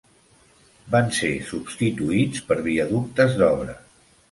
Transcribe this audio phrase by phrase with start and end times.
[0.95, 3.79] Van ser substituïts per viaductes d'obra.